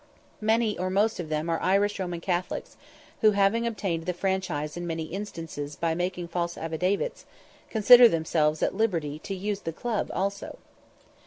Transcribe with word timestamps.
Many 0.41 0.79
or 0.79 0.89
most 0.89 1.19
of 1.19 1.29
them 1.29 1.47
are 1.47 1.61
Irish 1.61 1.99
Roman 1.99 2.21
Catholics, 2.21 2.75
who, 3.21 3.33
having 3.33 3.67
obtained 3.67 4.07
the 4.07 4.15
franchise 4.15 4.75
in 4.75 4.87
many 4.87 5.03
instances 5.03 5.75
by 5.75 5.93
making 5.93 6.29
false 6.29 6.57
affidavits, 6.57 7.23
consider 7.69 8.09
themselves 8.09 8.63
at 8.63 8.73
liberty 8.73 9.19
to 9.19 9.35
use 9.35 9.59
the 9.59 9.71
club 9.71 10.09
also. 10.11 10.57